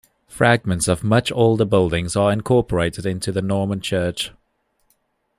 [0.27, 4.31] Fragments of much older buildings are incorporated into the Norman church.